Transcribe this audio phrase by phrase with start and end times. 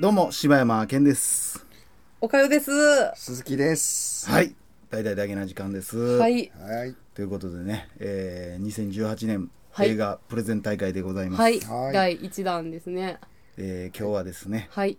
[0.00, 1.64] どうも柴山健です
[2.20, 2.70] おかよです。
[3.14, 4.28] 鈴木です。
[4.28, 4.54] はい
[4.90, 6.50] 大々だけな時間ですはい。
[6.58, 6.94] はい。
[7.14, 11.60] ということでね、えー、2018年はい映画プレゼン大会でございます、はい。
[11.60, 13.18] はい第一弾ですね。
[13.56, 14.98] えー今日はですねはい。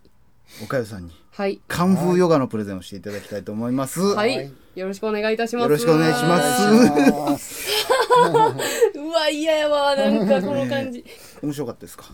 [0.63, 1.59] 岡代さんにはい。
[1.67, 4.37] カンフーヨガのプレゼンをしていただきたいと思います、はい。
[4.37, 5.63] はいよろしくお願いいたします。
[5.63, 7.71] よろしくお願いしますお願いします。
[8.95, 9.95] うわ、嫌やわ。
[9.95, 11.03] なんかこの感じ。
[11.41, 12.05] 面白かったですか？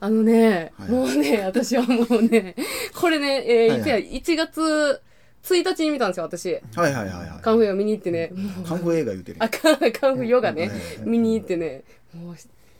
[0.00, 2.54] あのね、はいもうね、私はもうね、
[2.94, 5.00] これね、えー、いつや、は1月
[5.44, 6.52] 1日に見たんですよ、私。
[6.52, 7.42] はいはいはいはい。
[7.42, 8.32] カンフーヨガ見に行ってね。
[8.66, 10.70] カンフー映画言うてるあ、カンフーヨガね。
[11.04, 11.82] うん、見に行ってね、
[12.14, 12.36] もう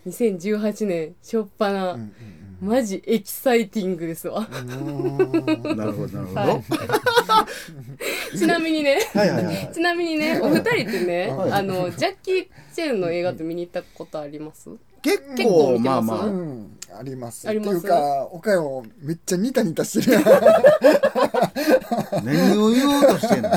[0.09, 1.99] 2018年、しょっぱな、
[2.61, 4.49] マジエキサイティングですわ。
[4.49, 5.19] なるほ
[5.65, 6.63] どなるほど、は
[8.37, 9.71] ちなみにね、はいはいはい。
[9.73, 11.53] ちなみにね、お二人ってね、はい。
[11.53, 14.71] あの、ジャッキー・チェンの映画って見に行ったことあります？
[15.03, 16.27] 結結構まあまあ。
[16.27, 17.49] うん、あります。
[17.49, 20.19] ありますっていうか、おかよめっちゃニタニタしてる。
[22.25, 23.51] 何を言おうとしてんの？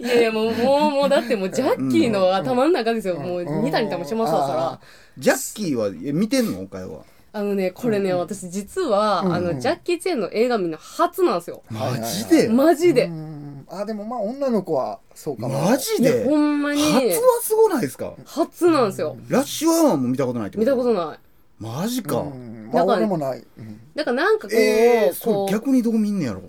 [0.00, 3.16] いやいや、もう、もう、もう、だってもう、ジャッキーの頭の中ですよ。
[3.16, 4.80] もう、ニタニタもしますわ、そら。
[5.18, 6.62] ジャッキーはえ見てんの？
[6.62, 7.00] 岡代は。
[7.32, 11.62] あのね、これね、私実は、あの、ジャッキー・チェンの映画見るの初なんですよ。
[11.70, 12.48] マジで？
[12.48, 13.04] マジで。
[13.04, 13.10] う。
[13.10, 13.37] ん
[13.70, 15.60] あ、でもまあ女の子はそうかも。
[15.60, 16.24] マジで？
[16.24, 18.14] ほんまに、初はすごないですか？
[18.24, 19.16] 初なんですよ。
[19.28, 21.18] ラッシュアワーも見たことないってこ見とたことない。
[21.58, 22.70] マジか、うん。
[22.72, 23.44] まあだから俺もない。
[23.58, 23.80] うん。
[23.94, 25.46] だからなんかこう、えー、そこう。
[25.48, 26.42] れ逆にどこ見んねやろ、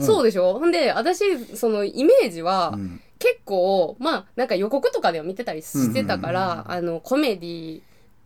[0.00, 0.58] そうでしょ？
[0.58, 3.00] ほんで、私、そのイメージは、うん。
[3.20, 7.80] 結構、まあ、なんか予告とかでは見てたりしてたから、あの、コメディ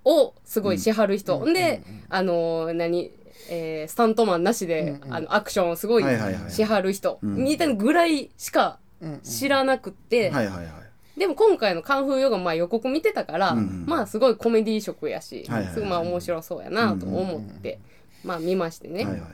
[0.04, 1.38] をすごいしはる人。
[1.46, 3.12] ん、で、あの、何、
[3.50, 6.50] えースタントマンなしで、あの、アクションをすごいはいはいはい。
[6.50, 7.44] しはる人、ん。
[7.44, 11.18] みたいなぐらいしかうん知らなくって、はいはいはい。
[11.18, 15.74] でも今回のカンフーヨガ、まあ予告見てたから、うんまあすごいコメディ色やし、はいはいはい。
[15.74, 17.78] すごいまあ面白そうやなと思って、
[18.24, 19.04] まあ見ましてね。
[19.04, 19.26] はいは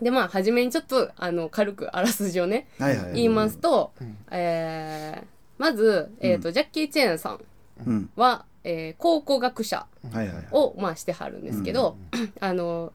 [0.00, 0.04] い。
[0.04, 3.92] で、まあ初めにちょっと、あの、軽くあらすじをね、はいはい言いますと、
[4.30, 5.26] えー
[5.58, 7.40] まず、えっ、と、ジャッキー・チェーンさん
[7.86, 8.10] うん。
[8.14, 10.46] は、えー考古学者はいはいはい。
[10.52, 11.96] を、まあ、してはるんですけど、
[12.40, 12.92] あの、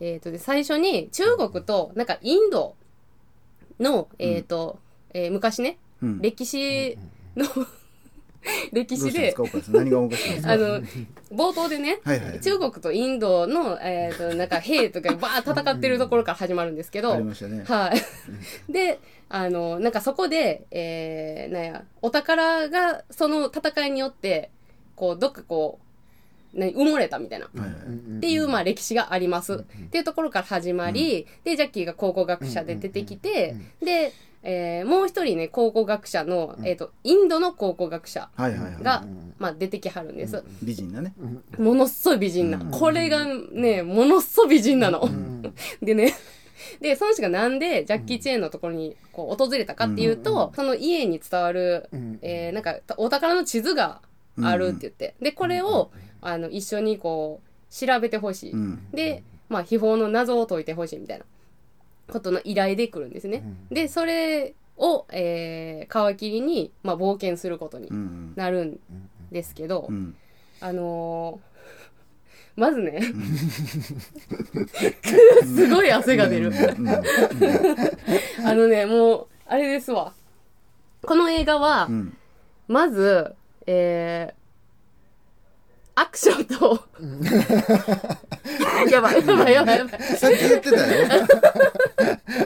[0.00, 2.74] えっ、とで、最初に中国と、なんかインド
[3.80, 4.78] の、えっ、と、
[5.14, 6.20] えー昔ね、うん。
[6.20, 6.98] 歴史
[7.36, 7.46] の、
[8.72, 9.74] 歴史でどうしたんですか、岡田さん。
[9.76, 10.52] 何がおかしいんですか？
[10.52, 10.80] あの、
[11.32, 12.40] 冒頭でね、はいはい。
[12.40, 17.64] 中国とインドの、えっ、と、なんか兵とか バーッ戦ってるところから始まるんですけど、ありましたね。
[17.66, 17.92] は
[18.68, 18.72] い。
[18.72, 24.50] で、あの、なんかそこで、えー、なんや、お宝がその戦いによって、
[24.94, 25.85] こう、どっかこう、
[26.54, 27.46] 何、埋もれたみたいな。
[27.46, 29.54] っていう、まあ、歴史があります。
[29.54, 29.56] っ
[29.90, 34.12] ていうところから始まり、で、ジャッキーが考古学者で出てきて、で、
[34.48, 39.04] えーもう一人ね、考古学者の、えっ、と、インドの考古学者が、
[39.38, 40.44] まあ、出てきはるんです。
[40.62, 41.14] 美人なね。
[41.58, 42.58] ものすごい美人な。
[42.58, 45.08] これがね、ものすごい美人なの。
[45.82, 46.14] でね、
[46.80, 54.00] で、その人がなんでジャッキー・チェーンのところにこう訪れたかっていうと、その家に伝わる、んえーなんかお宝の地図が
[54.42, 55.90] あるって言って、で、これを、
[56.20, 58.52] あの、一緒にこう、調べてほしい。
[58.52, 58.90] うん。
[58.92, 61.24] で、まあ、秘宝の謎を解いてほしいみたいな
[62.12, 63.42] ことの依頼で来るんですね。
[63.70, 68.32] で、それを、えー皮切りに、まあ、冒険することにうん。
[68.36, 68.80] なるん
[69.30, 70.16] ですけど、うん。
[70.60, 71.56] あのー
[72.58, 73.00] まずね、
[75.44, 76.48] すごい汗が出る。
[76.48, 76.88] うん。
[76.88, 76.96] うん。
[78.48, 80.14] あのね、もう、あれですわ。
[81.02, 82.16] この映画は、うん。
[82.68, 83.34] まず、
[83.66, 84.34] えー、
[85.98, 86.78] アクションと、
[88.90, 90.00] やばい、やばい、やばい、やばい。
[90.18, 91.06] さっき言ってたよ。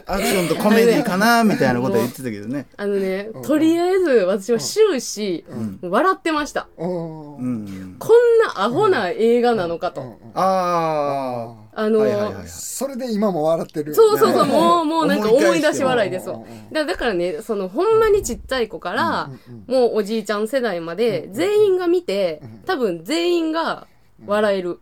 [0.06, 2.66] アクションとコメディかなみたいなことは言ってたけどね。
[2.76, 5.44] あのね、とりあえず私は終始、
[5.82, 6.68] 笑ってました。
[6.76, 7.66] こん
[7.98, 10.18] なアホな映画なのかと。
[10.34, 12.48] ああのーはいはいはい。
[12.48, 13.94] それで今も笑ってる。
[13.94, 16.40] そうそうそう、ねもう、もうなんか思い出し笑いですわ。
[16.72, 19.30] だだからね、その、ほんまにちっちゃい子から、
[19.66, 23.86] もうおじいちゃん世代まで、全員が見て、多分全員が
[24.26, 24.80] 笑える。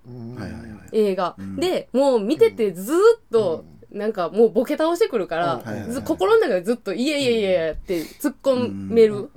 [0.92, 1.36] 映画。
[1.58, 2.98] で、もう見ててずーっ
[3.30, 5.62] と、なんかもうボケ倒してくるから
[6.04, 9.30] 心の中でずっと、いやいやいやいやって突っ込める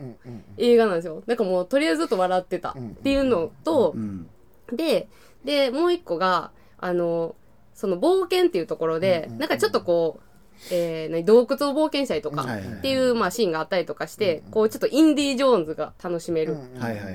[0.57, 1.23] 映画なんですよ。
[1.25, 2.73] なんかもうとりあえずずっと笑ってたっ
[3.03, 4.27] ていうのとう、ん。
[4.73, 5.07] で、
[5.45, 7.35] で、もう一個が、あの、
[7.81, 10.23] その冒険っていうところで、なんかちょっとこう、
[10.69, 16.57] えー、何洞窟を冒険したりとかっていう、まあ、シーンがあったりとかして、こう、ちょっとインディ・ジョーンズが楽しめる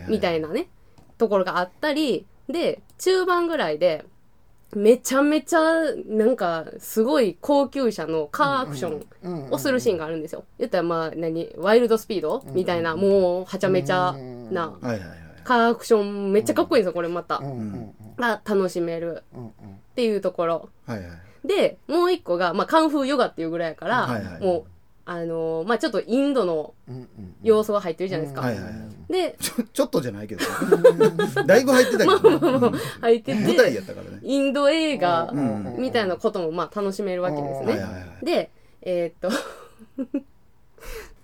[0.08, 0.66] みたいなね、
[1.18, 4.04] ところがあったり、で、中盤ぐらいで、
[4.74, 5.60] めちゃめちゃ、
[6.08, 10.42] なんか、すごい高級車のカーアクションをするシーンがあるんですよ。
[10.58, 14.16] 言ったら、まあ、何、ワイルドスピードみたいな、もう、はちゃめちゃ
[14.50, 14.76] な、
[15.46, 17.40] カーアクションめっちゃかっこいいんですよ、これまた。
[18.18, 19.22] が楽しめる。
[19.32, 20.68] っていうところ。
[20.86, 21.46] はいはい。
[21.46, 24.42] で、もう一個が、まあ、カンフーヨガっていうぐらいやから、はいはい。
[24.42, 24.64] もう、
[25.04, 26.74] あのーまあ、ちょっとインドの
[27.44, 28.50] 要素が入ってるじゃないですか。
[29.08, 30.42] で、ちょちょっとじゃないけど。
[30.42, 32.78] ねだいぶ入ってたけどね。
[33.00, 34.18] 入って舞台て、やったからね。
[34.24, 37.86] インド映画うんみたいなことも、まあ、楽しめるわけですね。
[38.24, 38.50] で、
[38.82, 39.30] えーっと、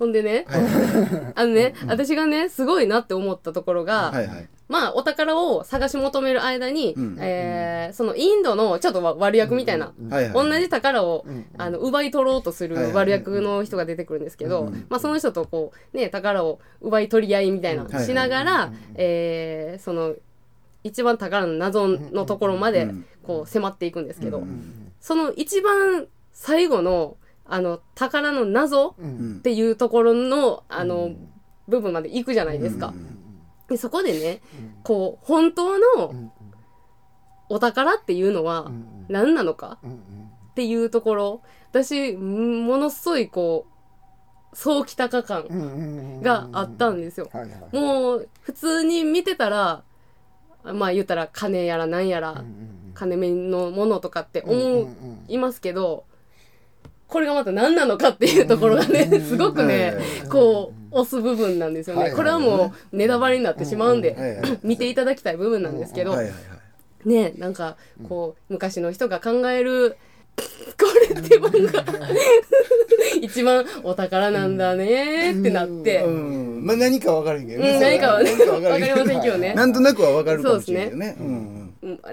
[0.02, 4.48] ほんでね、はいあのね、私がね、すごいなって思ったところが、はいはい。
[4.68, 7.16] まあ、お宝を探し求める間に、うん。
[7.20, 20.14] えーそのインドのちょっと悪役みたいな、はいはい同じ宝を、うんあの奪い取ろうとするはいはい悪役の人が出てくるんですけど、うんまあ、その人とこう、ね、宝を奪い取り合いみたいな、うんしながら、えーその
[20.84, 24.90] 一番宝の謎のところまでうんこう迫っていくんですけど、うん。
[25.00, 27.16] その一番最後の
[27.52, 31.10] あの宝の謎っていうところのあの、
[31.68, 32.88] 部分まで行くじゃないですか。
[32.88, 33.18] うん。
[33.68, 34.40] でそこでね、
[34.84, 36.32] こう本当のうん。
[37.50, 39.04] お宝っていうのはうん。
[39.10, 39.92] 何なのかうん。
[39.92, 41.42] っていうところ。
[41.70, 43.66] 私んものすごいこ
[44.52, 47.28] う早期高感があったんですよ。
[47.72, 49.82] もう普通に見てたら
[50.64, 52.44] まあ言ったら金やら何やら
[52.94, 54.90] 金目のものとかって思
[55.28, 56.04] いますけど
[57.12, 62.10] これがまた何なのかっていうところがねすごくねはいこう押す部分なんですよね。
[62.12, 66.16] これはもうネタバレになってしまうんで見ていただきたい部分なんですけど
[67.04, 67.76] ねなんか
[68.08, 69.98] こう昔の人が考える
[70.36, 71.84] これって漫画
[73.20, 77.78] 一番お宝なんだねってなって、まあ何か分からへんけどね。
[77.78, 79.52] 何かはね何か分わかりませんけどね。
[79.52, 81.16] なんとなくは分かるかもしれないけどね。
[81.20, 81.61] うんうん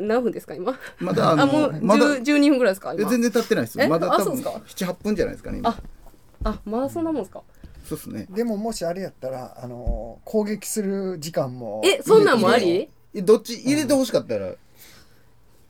[0.02, 0.78] 何分ですか今？
[1.00, 3.08] まだあのあもうまだ10 12分ぐらいですか今？
[3.08, 3.88] え全然経ってないですえ？
[3.88, 4.52] まだ多分あそうですか
[4.86, 5.70] ？78分じゃないですかね今。
[5.70, 5.80] あ
[6.44, 7.42] あまだそんなもんですか？
[7.88, 8.28] そうっすね。
[8.30, 12.90] でももしあれやったらあの攻撃する時間もえそんなんもあり？
[13.14, 14.54] えどっち入れてほしかったら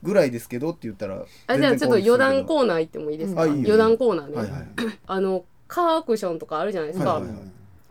[0.02, 3.42] ぐらいですけどって言ったらあじゃあちょっと余談ーコーナー行ってもいいですか？
[3.42, 4.62] あいいよ余談コーナーね、はいはい
[5.06, 7.38] あのカーアクションとかあるじゃないですか、はいはいはい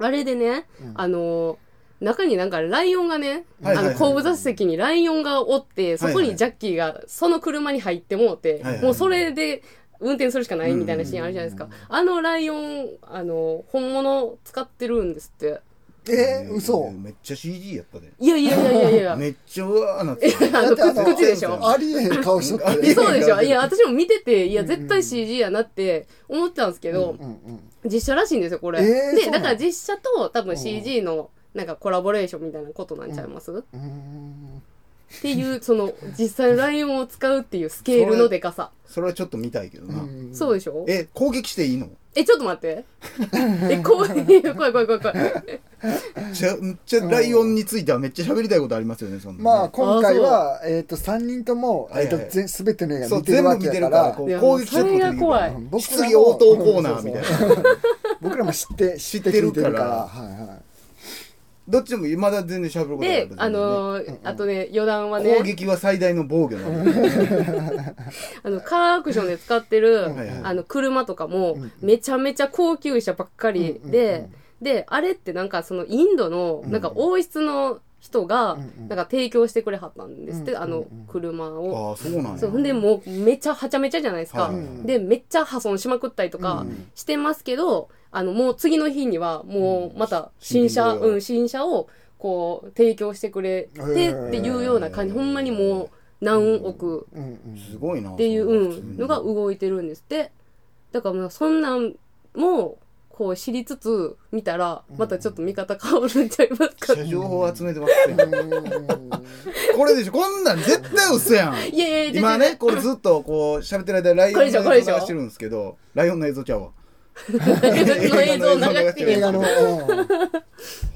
[0.02, 0.66] あれでね、
[0.96, 1.58] あの
[2.02, 3.96] 中になんかライオンがね、はいはいはい。
[3.96, 8.84] あの後部座席にライオンがおって、そこにジャッキーがその車に入ってもうて、はいはい。
[8.84, 9.64] もうそれで
[10.00, 11.68] 運転するしかないみたいなシーンあるじゃないですか。
[11.90, 15.62] あのライオン、あの、本物使ってるんですって。
[16.10, 16.90] えー嘘。
[16.92, 18.12] めっちゃ CG やったで。
[18.20, 19.16] いやいやいやいやいや。
[19.20, 20.34] めっちゃうわーなって。
[20.54, 21.70] あの、だってあの口でしょ。
[21.70, 23.42] ありえへん顔しとったで そうでしょ。
[23.42, 28.82] いや、私も見てて、いや、絶対 CG やなって思ってたんですけど、うんうん実写らしいんですよ、これ。
[28.82, 31.30] えーで、だから実写と多分 CG の
[31.60, 38.72] なんかコラボレーションみたいなことなんちゃいます、っていう、その、実際のライオンを使うっていうスケールのでかさ。
[38.86, 40.02] それはちょっと見たいけどな。
[40.02, 40.86] うんそうでしょ？
[40.88, 41.90] え攻撃していいの？
[42.16, 42.86] え、ちょっと待って。
[43.70, 45.18] え、怖い、怖い怖い怖い怖い。
[45.18, 49.44] めっちゃめっちゃライオンについてはめっちゃ喋りたいことありますよねそんなね。
[49.44, 55.50] まあ今回はえっと3人ともえっと全全ての映画見てるわけ全部見てやからるからこいうや攻撃しちゃったこともうそれが怖い。
[55.52, 55.70] うん。
[55.70, 57.30] 僕らも質疑応答コーナーみたいな。
[58.22, 59.70] 僕らも知って知ってるから。
[59.70, 60.69] 知はいはい
[61.70, 65.36] どっちもまだ全然喋ることで、あのーあとね、余談はね。
[65.36, 66.82] 攻、撃は最大の防御なの。
[68.44, 74.30] あの、カーアクションで使ってる、はいはいあの、車とかも、めちゃめちゃ高級車ばっかりで、
[74.62, 81.90] で、あれってなんかそのインドの、なんか王室の人が、なんか提供してくれはったんですって、あの、車を。
[81.90, 82.40] ああそうなんや。
[82.40, 86.66] そうでもうめちゃはちゃめちゃじゃないですか、はいはいでめっちゃ破損しまくったりとか
[86.96, 93.86] してますけど、あのもう次の日にはもうまた新車、うん、新車をこう提供してくれてっ
[94.32, 95.14] ていうような感じ。
[95.14, 95.90] ほんまにもう
[96.22, 97.08] 何億。
[97.12, 100.32] っっていう、うん、のが動いてるんですって。
[100.92, 101.96] だからまあそんなん
[102.36, 102.78] も
[103.20, 108.16] こう知りつつ見たらまたちょっと見方変わるんちゃいますか、情報を集めてますね
[109.76, 110.14] これでしょ。
[110.14, 111.56] こんなん絶対嘘やん。
[111.58, 116.70] いやいやいや今ねこれずっとこう喋ってる間ライオンの映像流してるんですけどライオンの映像ちゃうわ。
[117.30, 119.12] の映像流してる。
[119.12, 119.40] 映画の。
[119.42, 119.46] うん。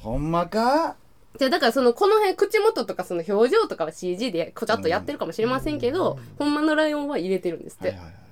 [0.00, 0.96] ほんまか？
[1.38, 8.23] じゃあだからそのこの辺口元とかその表情とかは CG でこちゃっとやってるかもしれませんけど、ほんまのライオンは入れてるんですって、はいはいはい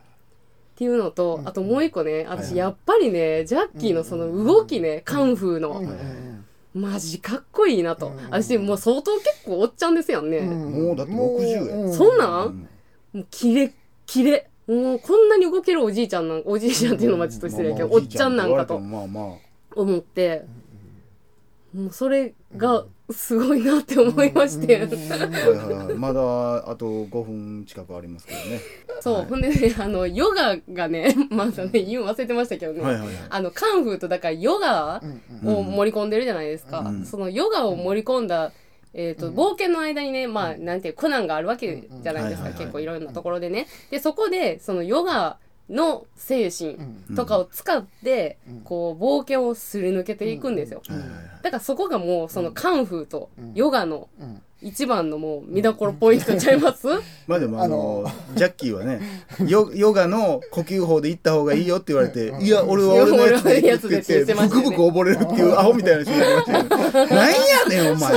[0.83, 5.81] っていうのと、あともう一個ね私やっぱりねジャッキーのその動きね、カンフーの、
[6.75, 12.69] マジかっこいいなと、私もう相当結構おっちゃんですやんね、もうだって60やそんなん、
[13.13, 13.73] もうキレッ
[14.07, 14.49] キレ。
[14.67, 19.25] もうこんなに動けるおじいちゃんなんおじいちゃんっていうのはちょっと失礼やけど、おっちゃんなんかとまあまあ
[19.77, 20.45] 思って、
[21.73, 25.95] もうそれがすごいなって思いまして、はいはいはい。
[25.95, 26.21] まだ
[26.71, 28.61] あと5分近くありますけどね。
[29.01, 33.17] そう、ほんでね、あの、ヨガがね、 まだね、言うの忘れてましたけどね、はいはいはい。
[33.31, 35.03] あの、カンフーとだからヨガ
[35.45, 36.81] を盛り込んでるじゃないですか。
[36.81, 37.05] うん。
[37.05, 38.53] そのヨガを盛り込んだ
[38.95, 42.53] えっ、と、冒険の間にね、まあ、なんていう、苦難があるわけじゃないですか、うん。
[42.53, 43.67] うん結構いろんなところでね。
[43.91, 45.39] で、そこで、そのヨガ
[45.69, 46.77] の精神
[47.17, 50.83] とかを使って、こう、冒険をすり抜けていくんですよ。
[51.43, 56.87] だからそこがもう、そのカンフーとヨガのうん一番のもう見どころポイントちゃいます？
[57.27, 58.05] まあでもあの
[58.35, 59.01] ジャッキーはね
[59.47, 66.65] ヨヨガの呼吸法で行った方がいいよって言われて、いや俺は俺のやつでってブクブク溺れるっていうアホみたいな人になりましたよ
[67.09, 68.17] なんやねんお前。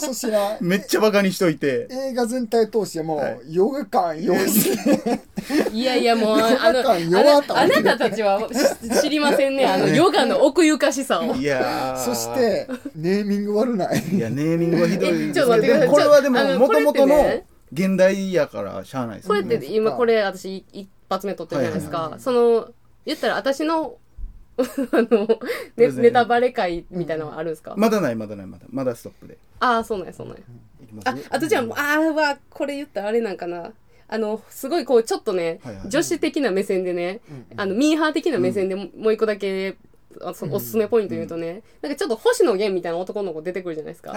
[0.00, 1.86] そしてなめっちゃバカにしといて。
[1.90, 3.40] 映画全体通しても、はい。
[3.50, 4.40] ヨガ感ヨガ
[5.72, 11.34] いやいやもう、あの、あなあなたたちはし知りませんね、あの、ヨガの奥ゆかしさを。
[11.34, 11.98] いやー。
[11.98, 14.02] そしてネーミング悪ない。
[14.14, 15.30] いやネーミングはひどい。
[15.30, 22.16] えちょっとこれはでももともとの現代やからしゃあないですこれねって今これ私一発目撮ってるじゃないですか。
[22.18, 22.68] その、
[23.04, 23.96] 言ったら私の、
[24.58, 25.26] あの、
[25.76, 28.66] ね、ネタバレ会みたいなのはあるんですか、まだないまだないまだ。
[28.70, 29.38] まだストップで。
[29.60, 30.42] ああ、そうなんや、そうなんや。
[31.04, 33.72] あ、あとじゃあ、ああは、これ言ったらあれなんかな。
[34.10, 37.20] あの、すごいこう、ちょっとね、女子的な目線でね、
[37.56, 39.74] あの、ミーハー的な目線でももう一個だけ、あ
[40.34, 44.12] そのおすすめポイント言うとね、なんかちょっと星野源みたいな男の子出てくるじゃないですか。
[44.12, 44.14] あ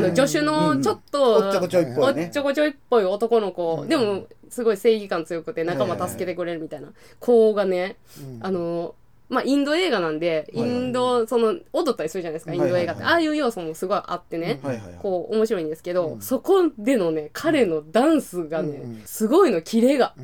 [0.00, 2.24] の、助手のちょっと、おっちょこちょいっぽいね。
[2.24, 6.88] おっちょこちょいっぽい男の子、でもすごい正義感強くて仲間助けてくれるみたいな。
[7.20, 7.96] 子がね、
[8.40, 8.94] あの
[9.30, 14.60] まあインド映画なんでインドその踊ったりするじゃないですかインド映画って、ああいう要素もすごいあってね、
[15.00, 19.02] こう面白いんですけど、そこでのね彼のダンスがね、うん。
[19.06, 20.14] すごいのキレが。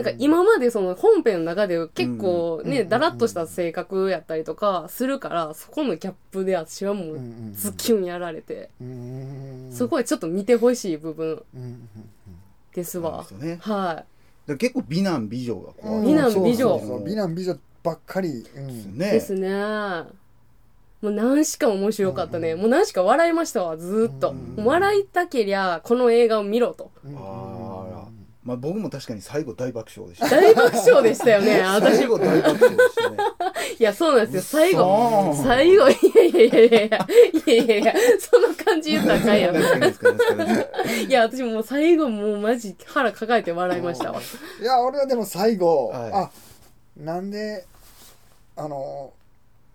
[0.00, 0.14] うんなん。
[0.14, 7.20] か今までその本編の中で結構ね、うんだらっとした性格やったりとかするから、そこのギャップで私はもう
[7.54, 9.68] ズキュンやられて、うん。
[9.72, 11.88] そこはちょっと見てほしい部分うん
[12.74, 13.24] ですわ。
[13.24, 13.58] すよね。
[13.60, 14.04] は
[14.48, 14.56] い。
[14.58, 15.72] 結構美男美女が
[16.02, 16.68] 美男美女。
[16.68, 17.04] そうそうそう。
[17.04, 18.98] 美男美女ばっかり、うん。
[18.98, 19.12] ね。
[19.12, 19.48] ですね。
[21.02, 22.54] もう何しか面白かったね。
[22.54, 24.34] もう何しか笑いましたわ、ずーっと。
[24.56, 26.90] 笑いたけりゃ、この映画を見ろと。
[28.46, 32.06] まあ僕も確かに最後大爆笑でした大爆笑でしたよね、 私最。
[32.06, 33.16] 後大爆笑でしたね
[33.78, 34.60] いや、そうなんですよ。
[34.62, 35.30] 最後。
[35.32, 37.06] 嘘最後、いやいやいやいやいや、
[37.46, 39.56] いやいやいや、その感じ言ったらあかんやん。
[39.56, 44.20] いや、私もう最後もうマジ腹抱えて笑いましたわ。
[44.60, 46.30] いや俺はでも最後、はいあ
[46.96, 47.66] なんで
[48.56, 49.12] あの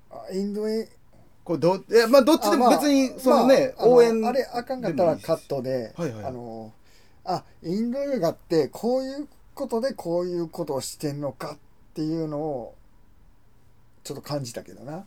[0.09, 0.87] あインドへ？
[1.43, 6.71] これどいやまあどっちでも別にそのね応援あれあかんかったらカットではいはいあの
[7.25, 11.57] あインド映画ってこういうことでこういうことをしてんのかっ
[11.93, 12.75] ていうのを
[14.03, 15.05] ちょっと感じたけどな。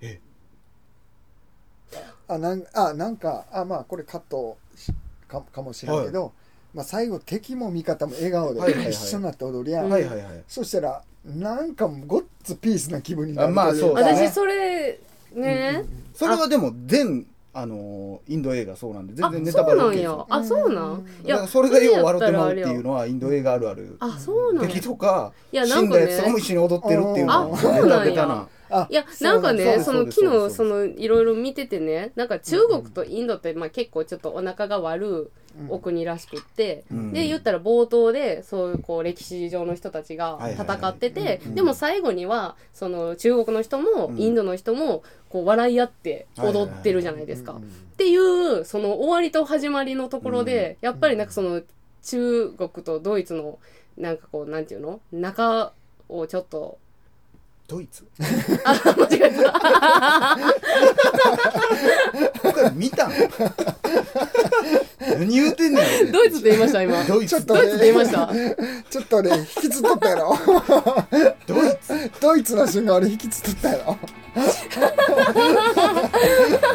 [0.00, 0.20] え
[2.28, 4.92] あなんあなんかあまあこれカットし
[5.28, 6.32] かかもしれんけど、
[6.74, 8.90] まあ、最後敵も味方も笑顔ではいはいはい。
[8.90, 10.44] 一緒になって踊るやん、はいはいはい。
[10.48, 14.26] そしたらなんかもうごっつピースな気分になるあまあといかそうだね。
[14.26, 15.00] 私、それ、
[15.34, 15.84] ね、
[16.14, 17.26] それはでも全
[17.58, 21.06] あのインド映画そうなんで全あ、然ネタバレなん OK ですあ、そうなん？
[21.24, 23.96] いだからそれがよう笑ってまうっていうのはインド映画あるある。
[23.98, 24.70] あ、そうなんや。
[24.70, 26.04] 敵とかいや死んなんかね。
[26.06, 27.54] だやつとかも一緒に踊ってるっていうのは。
[27.54, 27.86] あそうなんや。
[27.86, 37.12] ベタベタなあいや、なんかね、その昨日、いろいろ見ててね、なんか中国とインドって、まあ結構ちょっとお腹が悪いお国らしくって、うん。
[37.12, 44.18] で、言ったら冒頭で、そういうこう歴史上の人たちが戦っててうん、でも最後には、その中国の人もうん。
[44.18, 47.52] インドの人も、こう笑い合って踊ってるじゃないですか。
[47.52, 51.62] うんっていう、その終わりと始まりのところで、やっぱりなんかその
[52.04, 53.58] 中国とドイツの、
[53.96, 55.00] なんかこう、なんていうの？
[55.12, 55.72] 仲
[56.10, 56.76] をちょっと、
[57.66, 58.06] ドイツ？
[58.66, 59.50] あ、間違えた。
[62.52, 63.12] 他見たん
[65.18, 67.02] 何言うてんねんドイツって言いました、今。
[67.04, 67.36] ドイツ。
[67.36, 68.30] ちょっとドイツって言いました。
[68.90, 70.38] ちょっと俺引きつっとったやろ。
[71.46, 72.10] ドイツ？
[72.20, 73.98] ドイツの瞬間俺引きつっとったやろ。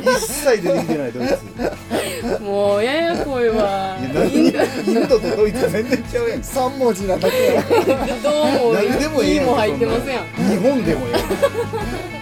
[0.01, 2.41] 一切出てきてないドイツ。
[2.41, 3.97] もう、ややこいわ。
[3.99, 6.39] いやなんでインドとドイツ全然ちゃうやん。
[6.41, 7.61] 3文字なだけや。
[7.61, 7.67] ろ
[8.23, 10.15] どうも、何でもええやんいいも入ってません。
[10.15, 10.25] やん。
[10.49, 11.11] 日本でもえ
[12.17, 12.20] え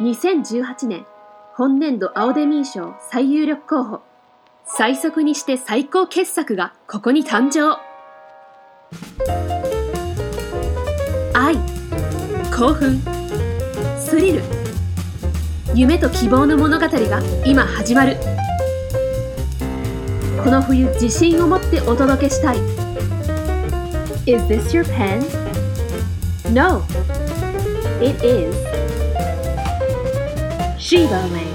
[0.00, 1.04] 2018年
[1.54, 4.00] 本年度アオデミー賞最有力候補。
[4.64, 7.78] 最速にして最高傑作がここに誕生。
[11.34, 11.56] 愛
[12.50, 12.98] 興奮
[13.98, 14.42] スリル。
[15.74, 18.16] 夢と希望の物語が今始まる。
[20.42, 22.58] この冬自信を持ってお届けしたい。
[24.24, 25.20] Is this your pen?
[26.54, 26.84] No.
[28.00, 28.89] It is
[30.90, 31.49] Sheba Man.